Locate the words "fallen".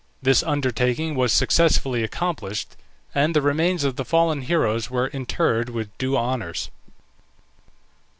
4.03-4.41